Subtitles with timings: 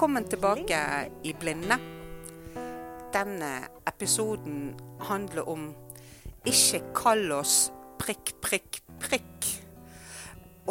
[0.00, 1.76] Velkommen tilbake i Blinde.
[3.12, 5.74] Denne episoden handler om
[6.48, 7.68] Ikke kall oss
[8.00, 9.50] prikk, prikk, prikk.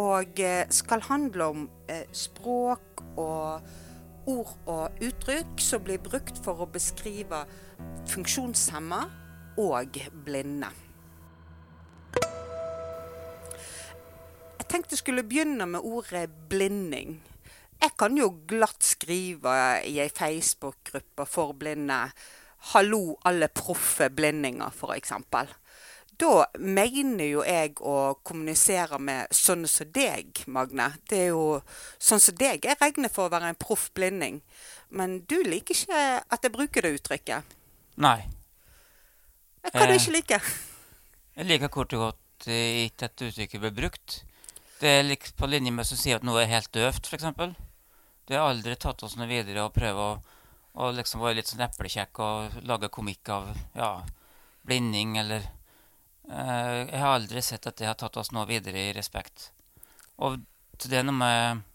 [0.01, 3.69] Og eh, skal handle om eh, språk og
[4.33, 7.45] ord og uttrykk som blir brukt for å beskrive
[8.09, 9.05] funksjonshemma
[9.61, 10.73] og blinde.
[14.57, 17.19] Jeg tenkte jeg skulle begynne med ordet blinding.
[17.79, 19.53] Jeg kan jo glatt skrive
[19.87, 22.11] i ei Facebook-gruppe for blinde
[22.73, 25.13] 'Hallo, alle proffe blindinger', f.eks.
[26.19, 30.89] Da mener jo jeg å kommunisere med sånne som deg, Magne.
[31.07, 31.61] Det er jo
[31.97, 34.41] sånn som deg jeg regner for å være en proff blinding.
[34.89, 37.55] Men du liker ikke at jeg bruker det uttrykket.
[37.95, 38.27] Nei.
[39.63, 39.95] Hva du Eh.
[39.95, 40.51] ikke liker?
[41.37, 44.23] Jeg liker kort og godt eh, ikke at uttrykket blir brukt.
[44.81, 47.23] Det er på linje med som sier at noe er helt døvt, f.eks.
[48.29, 50.17] Det har aldri tatt oss noe videre å prøve å,
[50.77, 54.03] å liksom være litt sånn eplekjekk og lage komikk av ja,
[54.69, 55.47] blinding eller
[56.29, 59.49] eh, Jeg har aldri sett at det har tatt oss noe videre i respekt.
[60.21, 60.37] Og
[60.85, 61.65] det er noe med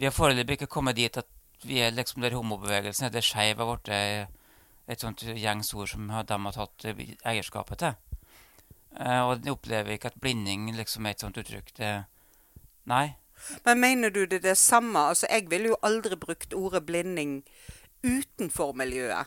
[0.00, 1.28] Vi har foreløpig ikke kommet dit at
[1.68, 4.34] vi er liksom der homobevegelsen er skeiv har blitt
[4.88, 7.96] et sånt gjengs ord som de har tatt eh, eierskapet til.
[8.96, 11.74] Eh, og jeg opplever ikke at blinding liksom er et sånt uttrykk.
[11.76, 11.90] Det,
[12.88, 13.18] nei.
[13.64, 14.98] Men mener du det er det samme?
[15.12, 17.44] Altså, jeg ville jo aldri brukt ordet blinding
[18.04, 19.26] utenfor miljøet.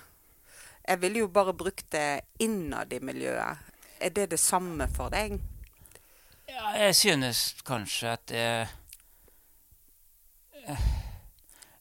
[0.88, 3.58] Jeg ville jo bare brukt det innad i miljøet.
[4.02, 5.40] Er det det samme for deg?
[6.50, 8.68] Ja, jeg synes kanskje at det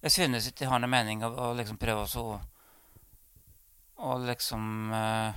[0.03, 2.23] Jeg synes ikke det har noe mening å, å liksom prøve å så
[4.01, 5.35] Å liksom hva-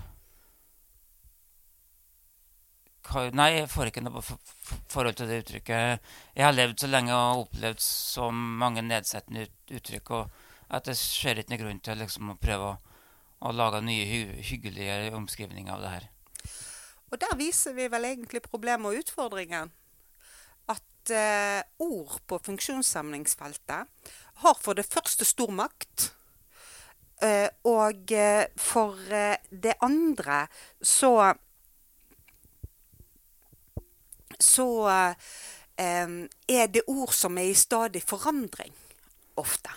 [3.36, 6.14] Nei, jeg får ikke noe for, for, forhold til det uttrykket.
[6.38, 10.40] Jeg har levd så lenge og opplevd så mange nedsettende uttrykk og
[10.74, 12.80] at det ser ikke noen grunn til liksom å prøve å,
[13.46, 16.10] å lage nye, hy, hyggelige omskrivninger av det her.
[17.14, 19.70] Og der viser vi vel egentlig problemet og utfordringen.
[20.72, 26.10] At eh, ord på funksjonshemningsfeltet har for det første stor makt.
[27.22, 30.48] Eh, og eh, for eh, det andre
[30.82, 31.14] så
[34.40, 35.14] Så eh,
[36.48, 38.74] er det ord som er i stadig forandring
[39.40, 39.70] ofte.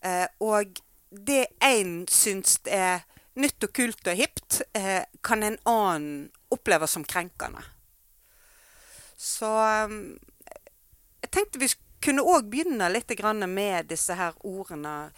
[0.00, 0.80] Eh, og
[1.10, 3.00] det én syns er
[3.40, 7.62] nytt og kult og hipt, eh, kan en annen oppleve som krenkende.
[9.20, 9.46] Så
[11.20, 11.68] jeg tenkte vi
[12.00, 13.10] kunne òg begynne litt
[13.46, 15.12] med disse her ordene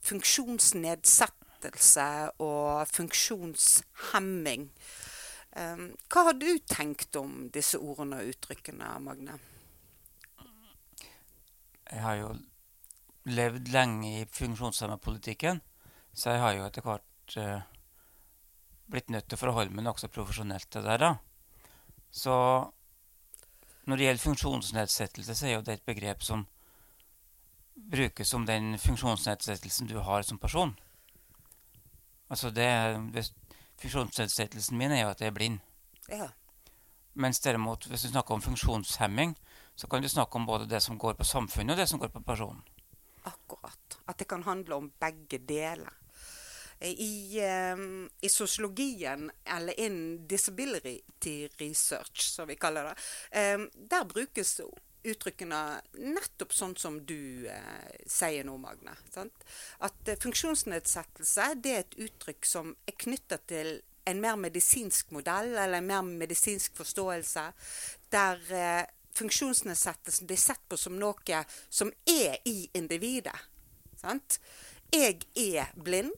[0.00, 4.70] funksjonsnedsettelse og funksjonshemming.
[5.54, 9.38] Eh, hva har du tenkt om disse ordene og uttrykkene, Magne?
[11.84, 12.32] Jeg har jo
[13.30, 15.60] levd lenge i funksjonshemmepolitikken,
[16.12, 17.68] så jeg har jo etter hvert eh,
[18.90, 20.98] blitt nødt til å forholde meg nokså profesjonelt til det.
[21.00, 21.14] da.
[22.10, 22.34] Så
[23.84, 26.46] når det gjelder funksjonsnedsettelse, så er jo det et begrep som
[27.74, 30.74] brukes om den funksjonsnedsettelsen du har som person.
[32.28, 32.70] Altså det,
[33.12, 33.26] det
[33.80, 35.58] Funksjonsnedsettelsen min er jo at jeg er blind.
[36.08, 36.28] Ja.
[37.14, 39.36] Mens derimot, hvis du snakker om funksjonshemming,
[39.74, 42.10] så kan du snakke om både det som går på samfunnet, og det som går
[42.14, 42.62] på personen.
[43.24, 43.98] Akkurat.
[44.08, 45.92] At det kan handle om begge deler.
[46.80, 47.76] I, eh,
[48.22, 52.96] I sosiologien, eller in disability research, som vi kaller det,
[53.30, 53.58] eh,
[53.90, 54.60] der brukes
[55.04, 55.60] uttrykkene
[56.00, 58.96] nettopp sånn som du eh, sier nå, Magne.
[59.12, 59.44] Sant?
[59.84, 63.76] At eh, funksjonsnedsettelse det er et uttrykk som er knytta til
[64.08, 67.46] en mer medisinsk modell, eller en mer medisinsk forståelse,
[68.12, 68.84] der eh,
[69.14, 73.36] funksjonsnedsettelsen blir sett på som noe som er i individet.
[74.00, 74.40] Sant?
[74.92, 76.12] Jeg er blind.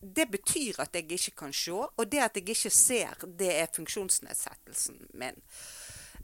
[0.00, 3.74] Det betyr at jeg ikke kan se, og det at jeg ikke ser, det er
[3.76, 5.36] funksjonsnedsettelsen min.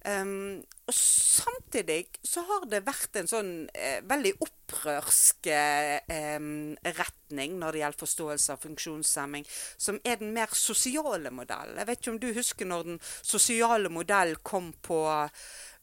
[0.06, 6.44] Um, og samtidig så har det vært en sånn eh, veldig opprørsk eh,
[6.94, 9.48] retning når det gjelder forståelse av funksjonshemming,
[9.82, 11.80] som er den mer sosiale modellen.
[11.80, 15.00] Jeg vet ikke om du husker når den sosiale modellen kom på,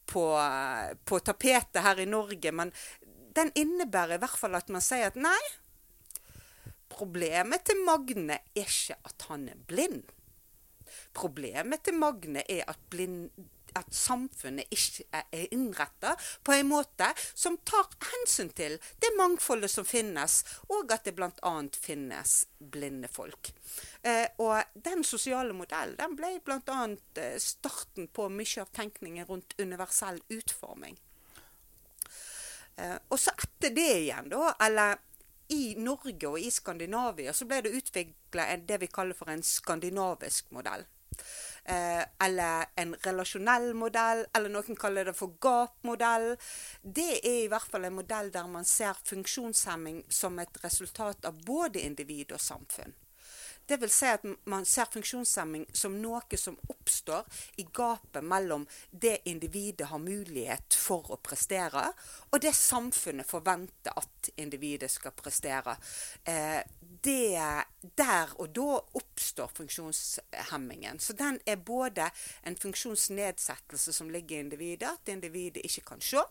[0.08, 0.24] på,
[1.04, 2.72] på tapetet her i Norge, men
[3.36, 5.42] den innebærer i hvert fall at man sier at nei,
[6.94, 10.06] problemet til Magne er ikke at han er blind.
[11.12, 13.34] Problemet til Magne er at, blind,
[13.78, 19.88] at samfunnet ikke er innretta på en måte som tar hensyn til det mangfoldet som
[19.88, 21.54] finnes, og at det bl.a.
[21.78, 23.54] finnes blinde folk.
[24.02, 26.84] Eh, og den sosiale modellen den ble bl.a.
[27.22, 31.00] Eh, starten på mye av tenkningen rundt universell utforming.
[32.76, 34.98] Eh, og så etter det igjen, da, eller
[35.54, 40.52] i Norge og i Skandinavia, så ble det utvikla det vi kaller for en skandinavisk
[40.56, 40.86] modell.
[41.64, 46.34] Eh, eller en relasjonell modell, eller noen kaller det for gap-modell.
[46.82, 51.40] Det er i hvert fall en modell der man ser funksjonshemming som et resultat av
[51.48, 52.94] både individ og samfunn.
[53.66, 57.24] Det vil si at man ser funksjonshemming som noe som oppstår
[57.64, 61.86] i gapet mellom det individet har mulighet for å prestere,
[62.32, 65.78] og det samfunnet forventer at individet skal prestere.
[66.28, 66.60] Eh,
[67.04, 67.64] det,
[67.96, 71.00] der og da oppstår funksjonshemmingen.
[71.00, 72.10] Så den er både
[72.44, 76.24] en funksjonsnedsettelse som ligger i individet, at individet ikke kan se,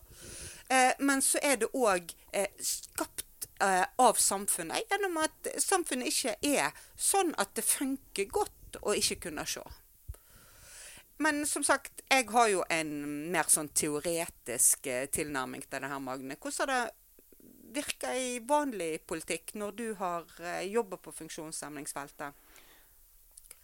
[0.69, 6.36] eh, men så er det òg eh, skapt eh, av samfunnet gjennom at samfunnet ikke
[6.42, 9.64] er sånn at det funker godt å ikke kunne se.
[11.22, 12.90] Men som sagt, jeg har jo en
[13.30, 16.34] mer sånn teoretisk tilnærming til det her, Magne.
[16.40, 17.01] Hvordan har det
[17.74, 22.34] virka i vanlig politikk når du har eh, jobba på funksjonshemningsfeltet?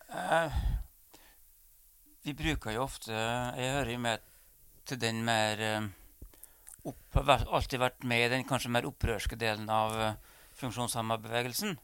[0.08, 0.58] Eh,
[2.24, 4.24] vi bruker jo ofte Jeg hører jo med
[4.88, 5.88] til den mer eh,
[6.88, 10.14] opp, alltid vært med i den kanskje mer opprørske delen av uh,
[10.60, 11.76] funksjonshemmerbevegelsen.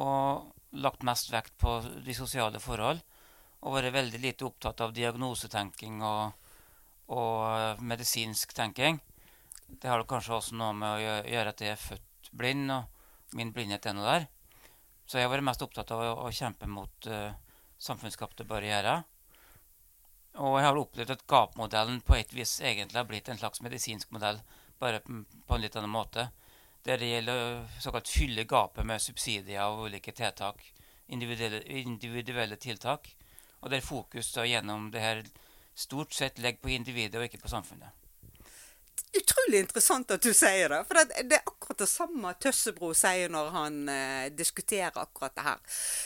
[0.00, 3.02] Og lagt mest vekt på de sosiale forhold.
[3.60, 6.32] Og vært veldig lite opptatt av diagnosetenking og,
[7.12, 9.00] og medisinsk tenking.
[9.78, 13.52] Det har kanskje også noe med å gjøre at jeg er født blind, og min
[13.54, 14.26] blindhet er noe der.
[15.06, 17.32] Så jeg har vært mest opptatt av å, å kjempe mot uh,
[17.82, 19.02] samfunnsskapte barrierer.
[20.38, 24.12] Og jeg har opplevd at GAP-modellen på et vis egentlig har blitt en slags medisinsk
[24.14, 24.38] modell,
[24.78, 26.28] bare på en litt annen måte.
[26.86, 27.48] Der det gjelder å
[27.82, 30.62] såkalt fylle gapet med subsidier og ulike tiltak,
[31.12, 33.10] individuelle, individuelle tiltak.
[33.60, 35.24] Og der fokus da gjennom det her
[35.74, 37.99] stort sett ligger på individet og ikke på samfunnet.
[39.20, 40.84] Utrolig interessant at du sier det.
[40.88, 45.60] For det, er akkurat det samme Tøssebro sier når han eh, diskuterer akkurat det her.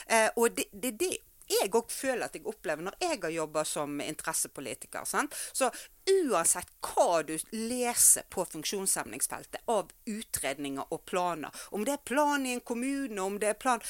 [0.08, 1.12] Eh, og det, det, det
[1.44, 5.04] jeg òg føler at jeg opplever når jeg har jobba som interessepolitiker.
[5.08, 5.34] Sant?
[5.52, 5.68] Så
[6.08, 12.56] uansett hva du leser på funksjonshemningsfeltet av utredninger og planer, om det er plan i
[12.56, 13.84] en kommune, om det er plan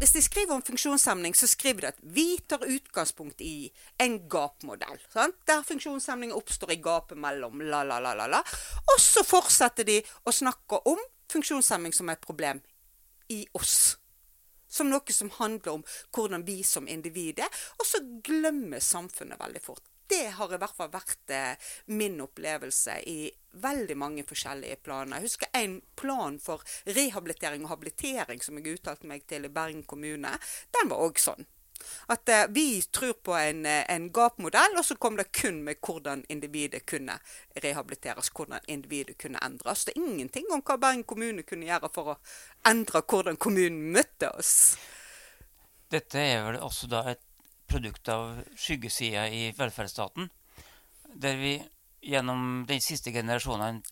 [0.00, 3.70] hvis de skriver om funksjonshemning, så skriver de at vi tar utgangspunkt i
[4.02, 4.98] en gapmodell.
[5.12, 5.36] Sant?
[5.46, 8.42] Der funksjonshemning oppstår i gapet mellom la, la, la, la, la.
[8.94, 11.00] Og så fortsetter de å snakke om
[11.32, 12.62] funksjonshemming som et problem
[13.32, 13.94] i oss
[14.74, 19.62] som noe som handler om hvordan vi som individ er, og så glemmer samfunnet veldig
[19.62, 19.93] fort.
[20.06, 23.18] Det har i hvert fall vært eh, min opplevelse i
[23.64, 25.16] veldig mange forskjellige planer.
[25.16, 29.84] Jeg husker en plan for rehabilitering og habilitering som jeg uttalte meg til i Bergen
[29.88, 30.34] kommune.
[30.74, 31.46] Den var òg sånn.
[32.06, 35.80] At eh, vi tror på en, eh, en gap-modell, og så kom det kun med
[35.84, 37.18] hvordan individet kunne
[37.62, 39.84] rehabiliteres, hvordan individet kunne endres.
[39.84, 42.18] Det er ingenting om hva Bergen kommune kunne gjøre for å
[42.68, 44.54] endre hvordan kommunen møtte oss.
[45.92, 47.22] Dette er vel også da et
[47.70, 50.28] produkt av skyggesida i velferdsstaten,
[51.14, 51.54] der vi
[52.04, 53.82] gjennom den siste generasjonen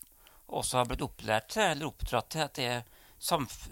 [0.53, 2.83] også har blitt opplært til, eller oppdratt til, at det er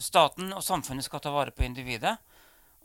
[0.02, 2.16] staten og samfunnet skal ta vare på individet.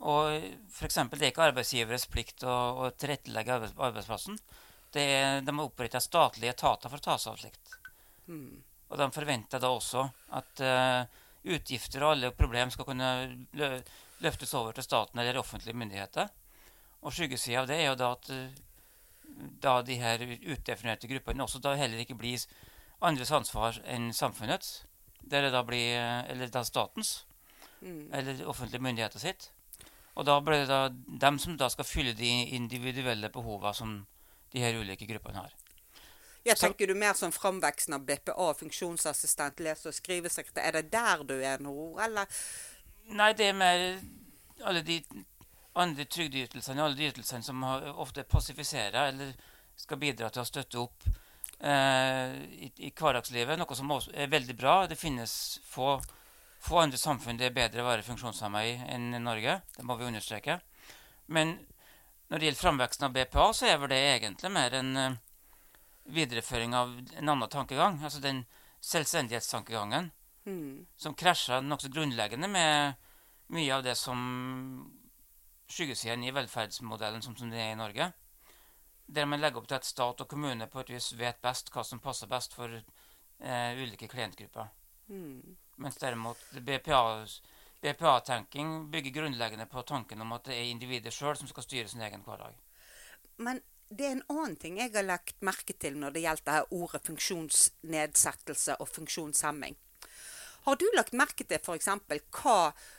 [0.05, 0.29] Og
[0.69, 0.99] f.eks.
[1.13, 2.55] det er ikke arbeidsgiveres plikt å,
[2.85, 4.37] å tilrettelegge arbeidsplassen.
[4.93, 7.77] Det er, de har oppretta statlige etater for å ta seg av slikt.
[8.27, 8.59] Mm.
[8.87, 10.03] Og de forventer da også
[10.37, 13.13] at uh, utgifter og alle problemer skal kunne
[13.57, 13.71] lø
[14.17, 16.31] løftes over til staten eller offentlige myndigheter.
[17.01, 18.63] Og skyggesida av det er jo da at uh,
[19.63, 22.41] da de her utdefinerte gruppene også da heller ikke blir
[23.05, 24.83] andres ansvar enn samfunnets.
[25.21, 27.21] Der det da blir, uh, eller da statens.
[27.81, 28.09] Mm.
[28.13, 29.51] Eller offentlige myndigheter sitt.
[30.17, 30.89] Og da blir det da
[31.27, 33.97] dem som da skal fylle de individuelle behovene som
[34.53, 35.53] de her ulike gruppene har.
[36.47, 40.63] Ja, tenker du mer som framveksten av BPA, funksjonsassistent, lese- og skrivesekretær?
[40.63, 42.29] Er det der du er nå, eller?
[43.11, 43.83] Nei, det er mer
[44.63, 45.01] alle de
[45.81, 47.63] andre trygdeytelsene, alle de ytelsene som
[48.01, 49.33] ofte passifiserer eller
[49.77, 51.07] skal bidra til å støtte opp
[51.59, 53.59] eh, i, i, hverdagslivet.
[53.59, 54.77] Noe som også er veldig bra.
[54.89, 55.33] Det finnes
[55.67, 55.97] få
[56.59, 59.59] få andre samfunn det er bedre å være funksjonshemma i enn i Norge.
[59.75, 60.59] Det må vi understreke.
[61.27, 61.55] Men
[62.27, 65.17] når det gjelder framveksten av BPA, så er vel det egentlig mer en uh,
[66.11, 67.99] videreføring av en annen tankegang.
[68.03, 68.43] Altså den
[68.83, 70.11] selvstendighetstankegangen
[70.47, 70.85] mm.
[70.99, 72.97] som krasja nokså grunnleggende med
[73.55, 74.19] mye av det som
[75.67, 78.11] skyggesiden i velferdsmodellen som, som det er i Norge.
[79.07, 81.83] Der man legger opp til at stat og kommune på et vis vet best hva
[81.87, 84.67] som passer best for eh, ulike klientgrupper.
[85.07, 85.55] Mm.
[85.77, 91.47] Mens derimot BPA-tenking BPA bygger grunnleggende på tanken om at det er individet sjøl som
[91.47, 92.53] skal styre sin egen hverdag.
[93.37, 97.01] Men det er en annen ting jeg har lagt merke til når det gjelder ordet
[97.07, 99.75] funksjonsnedsettelse og funksjonshemming.
[100.67, 101.87] Har du lagt merke til f.eks.
[101.87, 102.57] hva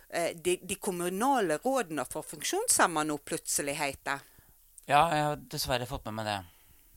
[0.08, 4.22] de, de kommunale rådene for funksjonshemma nå plutselig heter?
[4.88, 6.38] Ja, jeg har dessverre fått med meg det.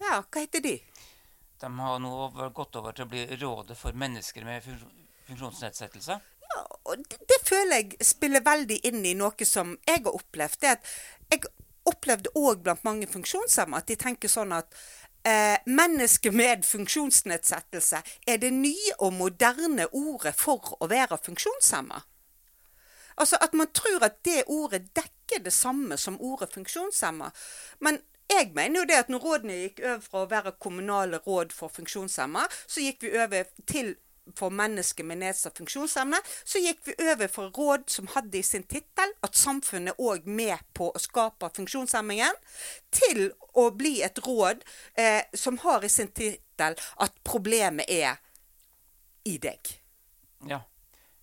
[0.01, 0.77] Ja, hva heter de?
[1.61, 2.13] De har nå
[2.55, 4.63] gått over til å bli Rådet for mennesker med
[5.27, 6.17] funksjonsnedsettelse.
[6.51, 10.57] Ja, og det, det føler jeg spiller veldig inn i noe som jeg har opplevd.
[10.63, 10.89] Det at
[11.31, 11.51] jeg
[11.91, 14.73] opplevde òg blant mange funksjonshemmede at de tenker sånn at
[15.27, 22.01] eh, mennesker med funksjonsnedsettelse er det nye og moderne ordet for å være funksjonshemma.
[23.17, 27.31] Altså at man tror at det ordet dekker det samme som ordet funksjonshemma.
[27.79, 27.99] Men
[28.31, 31.73] jeg mener jo det at når rådene gikk over fra å være kommunale råd for
[31.73, 33.95] funksjonshemma, så gikk vi over til
[34.37, 38.63] for mennesker med nedsatt funksjonsevne, så gikk vi over fra råd som hadde i sin
[38.69, 42.37] tittel at samfunnet òg med på å skape funksjonshemmingen,
[42.93, 44.63] til å bli et råd
[44.95, 48.21] eh, som har i sin tittel at problemet er
[49.27, 49.75] i deg.
[50.49, 50.63] Ja.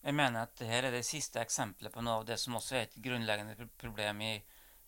[0.09, 2.87] Jeg mener at dette er det siste eksempelet på noe av det som også er
[2.87, 4.31] et grunnleggende problem i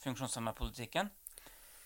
[0.00, 1.10] funksjonshemmepolitikken.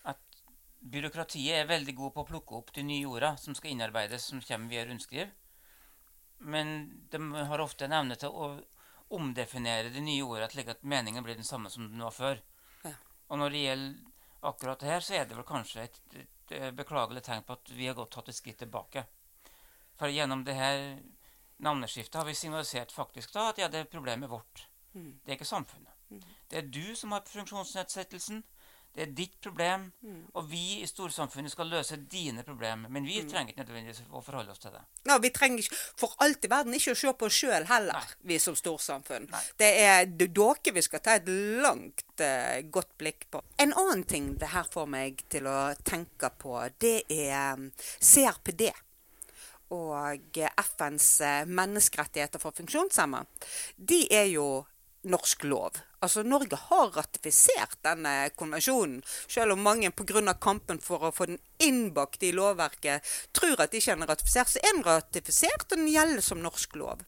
[0.07, 0.37] At
[0.79, 4.39] byråkratiet er veldig god på å plukke opp de nye orda som skal innarbeides, som
[4.39, 5.33] kommer via rundskriv.
[6.47, 6.71] Men
[7.11, 8.53] de har ofte en evne til å
[9.19, 12.39] omdefinere de nye ordene slik at meningen blir den samme som den var før.
[12.87, 12.93] Ja.
[13.27, 16.71] Og når det gjelder akkurat det her, så er det vel kanskje et, et, eh,
[16.71, 19.03] beklagelig tegn på at vi har gått tatt et skritt tilbake.
[19.99, 20.79] For gjennom det her
[21.65, 24.67] navneskiftet har vi signalisert faktisk da at ja, det er problemet vårt.
[24.95, 25.11] Mm.
[25.23, 25.91] Det er ikke samfunnet.
[26.51, 28.43] Det er du som har funksjonsnedsettelsen.
[28.95, 29.89] Det er ditt problem.
[30.03, 30.21] Mm.
[30.39, 32.89] Og vi i storsamfunnet skal løse dine problemer.
[32.89, 34.83] Men vi trenger ikke nødvendigvis å forholde oss til det.
[35.09, 37.99] Ja, vi trenger ikke, for alt i verden ikke å se på oss sjøl heller,
[37.99, 38.29] Nei.
[38.31, 39.27] vi som storsamfunn.
[39.33, 39.43] Nei.
[39.59, 41.27] Det er dere vi skal ta et
[41.65, 43.43] langt, uh, godt blikk på.
[43.59, 47.69] En annen ting det her får meg til å tenke på, det er mm,
[47.99, 48.69] CRPD.
[49.73, 53.25] Og FNs eh, menneskerettigheter for funksjonshemmede,
[53.75, 54.65] De er jo
[55.05, 55.77] norsk lov.
[56.01, 60.33] Altså Norge har ratifisert denne konvensjonen, selv om mange pga.
[60.41, 64.59] kampen for å få den innbakt i lovverket tror at de ikke er ratifisert, så
[64.59, 67.05] er den ratifisert, og den gjelder som norsk lov.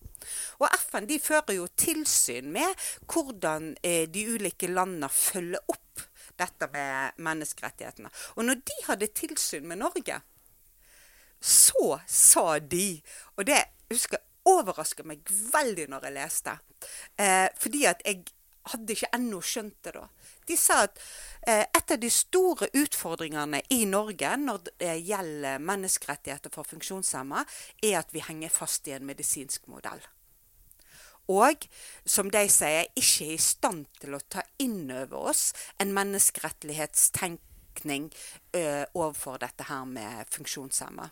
[0.59, 2.73] Og FN de fører jo tilsyn med
[3.05, 6.05] hvordan eh, de ulike landene følger opp
[6.37, 8.09] dette med menneskerettighetene.
[8.37, 10.21] Og når de hadde tilsyn med Norge,
[11.41, 13.01] så sa de,
[13.37, 13.59] og det
[13.91, 16.57] husker overraska meg veldig når jeg leste,
[17.19, 18.23] eh, fordi at jeg
[18.71, 20.05] hadde ikke ennå skjønt det da.
[20.47, 20.99] De sa at
[21.47, 27.45] eh, et av de store utfordringene i Norge når det gjelder menneskerettigheter for funksjonshemmede,
[27.83, 30.01] er at vi henger fast i en medisinsk modell.
[31.27, 31.67] Og
[32.07, 38.05] som de sier, ikke er i stand til å ta inn over oss en menneskerettighetstenkning
[38.55, 41.09] ø, overfor dette her med funksjonshemma.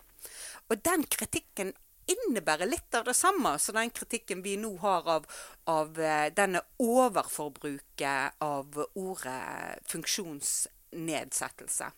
[0.70, 1.74] Og den kritikken
[2.06, 5.26] innebærer litt av det samme som den kritikken vi nå har av,
[5.72, 11.92] av eh, denne overforbruket av ordet funksjonsnedsettelse.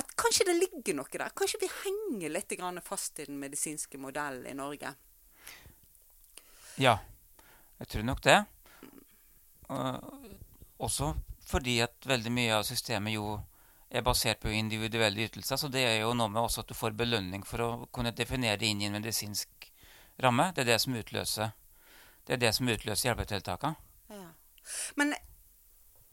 [0.00, 1.32] At kanskje det ligger noe der.
[1.36, 2.52] Kanskje vi henger litt
[2.84, 4.94] fast i den medisinske modellen i Norge.
[6.80, 6.98] Ja,
[7.78, 8.44] jeg tror nok det.
[9.68, 10.00] Og
[10.78, 13.36] også fordi at veldig mye av systemet jo
[13.92, 15.56] er basert på individuelle ytelser.
[15.60, 18.60] Så det er jo noe med også at du får belønning for å kunne definere
[18.60, 19.48] det inn i en medisinsk
[20.22, 20.52] ramme.
[20.56, 21.52] Det er det som utløser,
[22.26, 23.76] det er det som utløser hjelpetiltakene.
[24.12, 24.28] Ja.
[24.96, 25.14] Men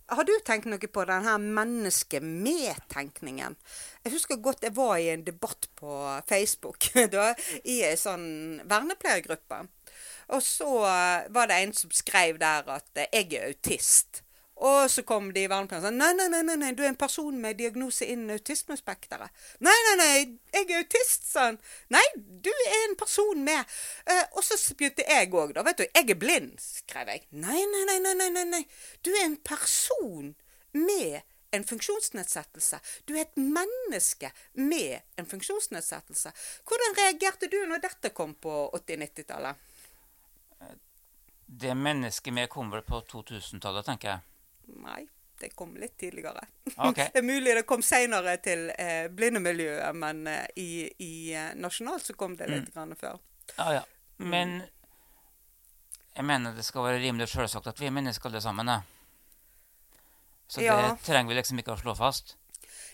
[0.10, 3.56] har du tenkt noe på denne menneske-med-tenkningen?
[4.04, 5.92] Jeg husker godt jeg var i en debatt på
[6.30, 6.80] Facebook
[7.16, 9.58] da, i ei sånn vernepleiergruppe.
[10.34, 10.70] Og så
[11.34, 14.24] var det en som skrev der at jeg er autist.
[14.60, 17.00] Og så kom de i verneplanen og sa nei, nei, nei, nei, du er en
[17.00, 19.32] person med diagnose innen autismespekteret.
[19.64, 20.10] Nei, nei, nei,
[20.52, 21.60] jeg er autist, sa han.
[21.96, 25.64] Nei, du er en person med uh, Og så begynte jeg òg, da.
[25.64, 27.24] Vet du, jeg er blind, skrev jeg.
[27.32, 28.64] Nei, nei, nei, nei, nei, nei, nei.
[29.06, 30.34] Du er en person
[30.76, 31.22] med
[31.56, 32.80] en funksjonsnedsettelse.
[33.08, 36.34] Du er et menneske med en funksjonsnedsettelse.
[36.68, 39.68] Hvordan reagerte du når dette kom på 80-90-tallet?
[41.50, 44.29] Det mennesket vi kom vel på 2000-tallet, tenker jeg.
[44.84, 45.08] Nei,
[45.40, 46.44] det kom litt tidligere.
[46.76, 47.10] Okay.
[47.14, 50.70] det er mulig det kom seinere til eh, blindemiljøet, men eh, i,
[51.06, 53.20] i eh, nasjonalt så kom det litt grann før.
[53.56, 53.86] Ja, ja.
[54.20, 54.62] Men
[56.16, 58.68] jeg mener det skal være rimelig selvsagt at vi er mennesker alle sammen.
[58.68, 58.82] Da.
[60.50, 60.76] Så Ja.
[60.82, 62.36] det trenger vi liksom ikke å slå fast.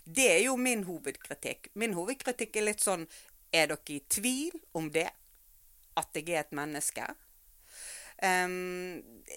[0.05, 1.72] Det er jo min hovedkritikk.
[1.74, 3.08] Min hovedkritikk er litt sånn
[3.55, 5.10] Er dere i tvil om det?
[5.96, 7.05] At jeg er et menneske?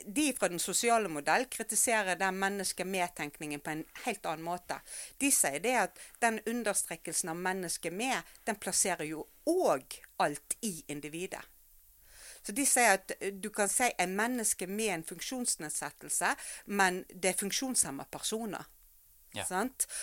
[0.04, 4.78] De fra den sosiale modell kritiserer den menneske-med-tenkningen på en helt annen måte.
[5.18, 10.85] De sier det at den understrekkelsen av mennesket med, den plasserer jo òg alt i
[10.87, 11.42] individet.
[12.42, 16.30] Så de sier at du kan si en menneske med en funksjonsnedsettelse,
[16.66, 18.62] men det er funksjonshemma personer.
[19.37, 19.44] Ja.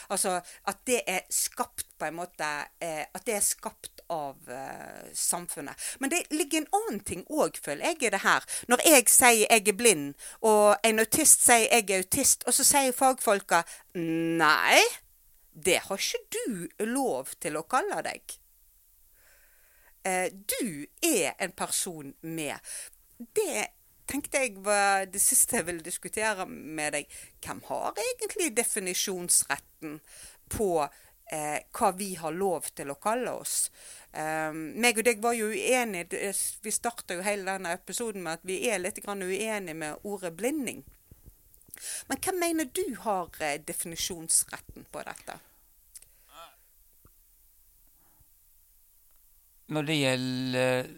[0.10, 0.36] Altså
[0.70, 2.46] at det er skapt på en måte
[2.84, 5.75] eh, At det er skapt av eh, samfunnet.
[6.00, 8.46] Men det ligger en annen ting òg, føler jeg, i det her.
[8.70, 10.13] Når jeg sier jeg er blind,
[10.46, 13.63] og en autist sier jeg er autist, og så sier fagfolka
[13.98, 14.82] nei,
[15.55, 18.38] det har ikke du lov til å kalle deg.
[20.05, 22.58] Eh, du er en person med.
[23.17, 23.65] Det
[24.10, 27.20] tenkte jeg var det siste jeg ville diskutere med deg.
[27.44, 30.00] Hvem har egentlig definisjonsretten
[30.54, 33.70] på eh, hva vi har lov til å kalle oss?
[34.16, 36.32] Um, meg og deg var jo uenige.
[36.64, 40.86] Vi starta jo hele denne episoden med at vi er litt uenige med ordet blinding.
[42.08, 45.40] Men hvem mener du har eh, definisjonsretten på dette?
[49.66, 50.90] Når det gjelder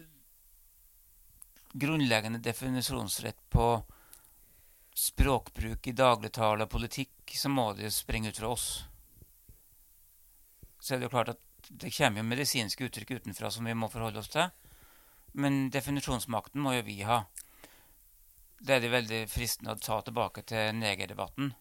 [1.72, 3.66] grunnleggende definisjonsrett på
[4.98, 8.68] språkbruk i dagligtale og politikk, så må det springe ut fra oss.
[10.80, 13.90] Så er det jo klart at det kommer jo medisinske uttrykk utenfra som vi må
[13.92, 14.48] forholde oss til.
[15.38, 17.22] Men definisjonsmakten må jo vi ha.
[18.58, 21.52] Det er det veldig fristende å ta tilbake til negerdebatten.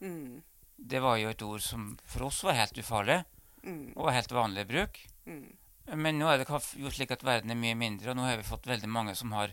[0.00, 0.40] Mm.
[0.80, 3.20] Det var jo et ord som for oss var helt ufarlig,
[3.60, 3.92] Mm.
[3.94, 4.98] og var helt vanlig bruk.
[5.26, 5.52] Mm.
[5.96, 6.46] Men nå er det
[6.78, 9.32] jo slik at verden er mye mindre, og nå har vi fått veldig mange som
[9.32, 9.52] har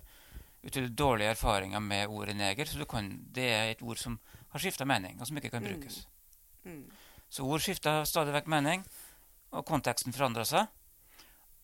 [0.64, 2.66] utrolig dårlige erfaringer med ordet neger.
[2.66, 4.20] Så kan, det er et ord som
[4.52, 5.70] har skifta mening, og som ikke kan Mm.
[5.74, 6.08] brukes.
[6.66, 6.92] Mm.
[7.30, 8.86] Så ord skifter stadig vekk mening,
[9.52, 10.68] og konteksten forandrer seg.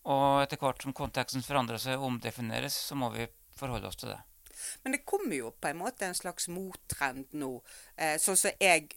[0.05, 4.09] Og etter hvert som konteksten forandrer seg og omdefineres, så må vi forholde oss til
[4.09, 4.19] det.
[4.83, 7.61] Men det kommer jo på en måte en slags mottrend nå.
[7.97, 8.89] Eh, sånn som jeg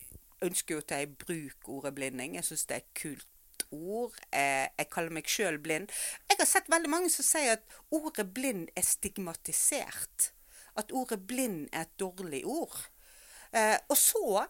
[0.43, 2.35] ønsker jo til å bruke ordet blinding.
[2.35, 3.27] Jeg syns det er et kult
[3.71, 4.17] ord.
[4.33, 5.93] Eh, jeg kaller meg sjøl blind.
[6.29, 10.31] Jeg har sett veldig mange som sier at ordet blind er stigmatisert.
[10.77, 12.77] At ordet blind er et dårlig ord.
[13.53, 14.45] Eh, og så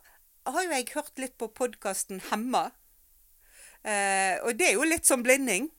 [0.47, 2.69] har jo jeg hørt litt på podkasten Hemma.
[3.87, 5.71] Eh, og det er jo litt som blinding.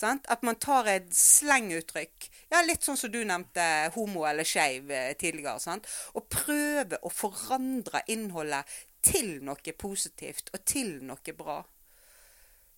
[0.00, 0.24] Sant?
[0.32, 5.10] At man tar et slenguttrykk, ja, litt sånn som du nevnte homo eller skeiv eh,
[5.20, 5.88] tidligere, sant?
[6.16, 8.64] og prøver å forandre innholdet
[9.04, 11.58] til noe positivt og til noe bra.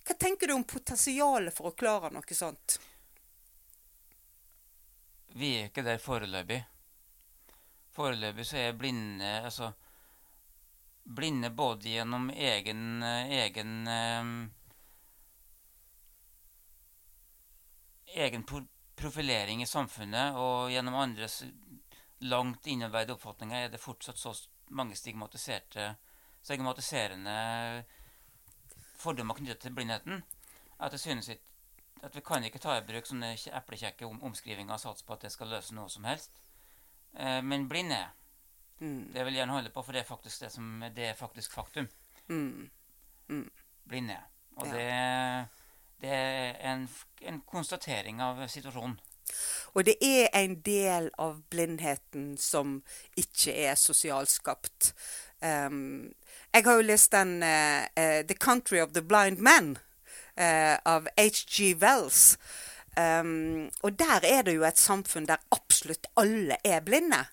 [0.02, 2.78] Hva tenker du om potensialet for å klare noe sånt?
[5.32, 6.60] Vi er ikke der foreløpig.
[7.92, 9.72] Foreløpig så er blinde altså
[11.02, 14.28] blinde både gjennom egen, egen eh,
[18.22, 18.44] egen
[18.94, 21.42] profilering i samfunnet og gjennom andres
[22.22, 24.34] langt innarbeidede oppfatninger er det fortsatt så
[24.70, 25.94] mange stigmatiserte,
[26.42, 27.84] stigmatiserende
[29.02, 30.22] fordommer knyttet til blindheten
[30.82, 31.48] at jeg synes ikke
[32.02, 35.22] at vi kan ikke ta i bruk sånne eplekjekke om omskrivinger og satse på at
[35.22, 36.32] det skal løse noe som helst.
[37.14, 38.10] Eh, men blind er
[38.82, 39.12] Mm.
[39.14, 41.52] det vil jeg gjerne holde på, for det er faktisk det som det er faktisk
[41.54, 41.86] faktum.
[42.28, 42.70] Mm.
[43.88, 44.24] Blind er.
[44.56, 44.72] Og Ja.
[44.72, 45.48] det,
[46.00, 46.88] det er en,
[47.20, 48.98] en konstatering av situasjonen.
[49.74, 52.82] Og det er en del av blindheten som
[53.16, 54.92] ikke er sosialskapt.
[55.42, 56.12] Um,
[56.54, 59.78] jeg har jo lest den uh, uh, 'The Country of the Blind Men'
[60.38, 61.74] uh, av H.G.
[61.74, 62.38] Wells.
[62.96, 67.24] Um, og der er det jo et samfunn der absolutt alle er blinde.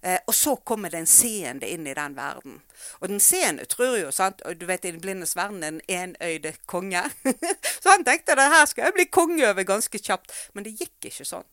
[0.00, 2.62] Og så kommer den seende inn i den verden.
[3.04, 6.54] Og den seende tror jo, sant, og du vet i den blindes verden, en enøyde
[6.64, 7.02] konge.
[7.82, 10.32] så han tenkte det her skal jeg bli konge over ganske kjapt.
[10.54, 11.44] Men det gikk ikke sånn.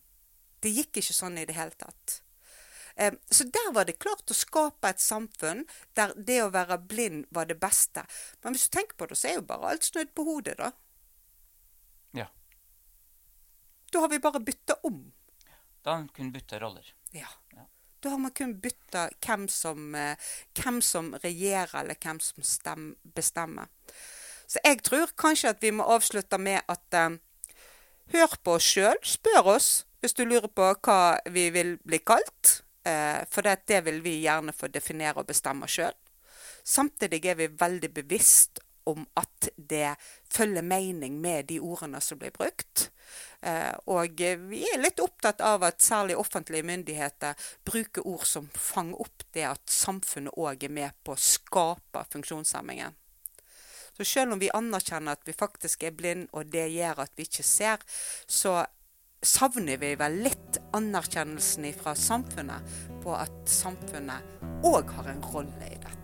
[0.64, 2.22] Det gikk ikke sånn i det hele tatt.
[3.30, 5.66] Så der var det klart å skape et samfunn
[5.98, 8.04] der det å være blind var det beste.
[8.42, 10.72] Men hvis du tenker på det, så er jo bare alt snudd på hodet, da.
[12.18, 12.28] Ja.
[13.94, 15.04] Da har vi bare bytta om.
[15.86, 16.90] Da har man kun bytta roller.
[17.14, 17.30] Ja.
[17.54, 17.68] Ja.
[18.00, 23.70] Da har man kun bytta hvem eh, hvem som regjerer, eller hvem som stem, bestemmer.
[24.48, 27.18] Så jeg tror kanskje at vi må avslutte med at eh,
[28.14, 28.98] hør på oss sjøl.
[29.04, 29.70] Spør oss
[30.02, 32.62] hvis du lurer på hva vi vil bli kalt.
[32.88, 35.96] Eh, for det, det vil vi gjerne få definere og bestemme sjøl.
[36.64, 39.96] Samtidig er vi veldig bevisst om at det
[40.32, 42.90] følger mening med de ordene som blir brukt.
[43.42, 47.36] Eh, og vi er litt opptatt av at særlig offentlige myndigheter
[47.68, 52.96] bruker ord som fanger opp det at samfunnet òg er med på å skape funksjonshemmingen.
[53.98, 57.26] Så selv om vi anerkjenner at vi faktisk er blind, og det gjør at vi
[57.26, 57.82] ikke ser,
[58.30, 58.62] så
[59.26, 65.78] savner vi vel litt anerkjennelsen fra samfunnet på at samfunnet òg har en rolle i
[65.78, 65.97] dette.